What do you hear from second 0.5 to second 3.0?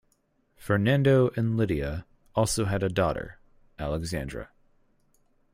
Fernando and Lydia also had a